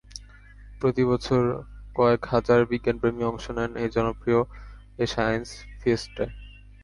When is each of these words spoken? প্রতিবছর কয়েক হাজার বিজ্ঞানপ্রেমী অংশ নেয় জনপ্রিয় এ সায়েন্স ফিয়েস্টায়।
প্রতিবছর 0.81 1.43
কয়েক 1.95 2.21
হাজার 2.25 2.59
বিজ্ঞানপ্রেমী 2.65 3.23
অংশ 3.23 3.45
নেয় 3.57 3.89
জনপ্রিয় 3.89 4.41
এ 4.97 5.05
সায়েন্স 5.05 5.47
ফিয়েস্টায়। 5.81 6.31